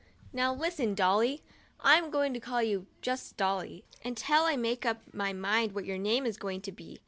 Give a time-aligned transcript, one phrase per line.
[0.33, 1.43] Now listen, dolly!
[1.79, 5.99] I'm going to call you just Dolly, until I make up my mind what your
[5.99, 6.99] name's going to be.